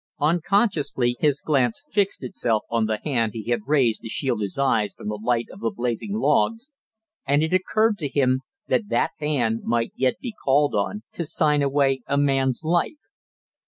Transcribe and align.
Unconsciously 0.19 1.15
his 1.19 1.41
glance 1.41 1.83
fixed 1.91 2.23
itself 2.23 2.63
on 2.71 2.87
the 2.87 2.97
hand 3.03 3.33
he 3.35 3.51
had 3.51 3.59
raised 3.67 4.01
to 4.01 4.09
shield 4.09 4.41
his 4.41 4.57
eyes 4.57 4.95
from 4.95 5.09
the 5.09 5.19
light 5.23 5.45
of 5.51 5.59
the 5.59 5.69
blazing 5.69 6.13
logs, 6.15 6.71
and 7.27 7.43
it 7.43 7.53
occurred 7.53 7.99
to 7.99 8.09
him 8.09 8.41
that 8.67 8.89
that 8.89 9.11
hand 9.19 9.59
might 9.63 9.93
yet 9.95 10.15
be 10.19 10.33
called 10.43 10.73
on 10.73 11.03
to 11.11 11.23
sign 11.23 11.61
away 11.61 12.01
a 12.07 12.17
man's 12.17 12.63
life. 12.63 12.97